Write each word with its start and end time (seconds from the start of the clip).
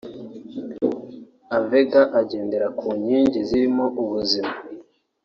Avega 1.57 2.01
igendera 2.21 2.67
ku 2.79 2.87
nkingi 2.99 3.39
zirimo 3.49 3.85
ubuzima 4.03 4.53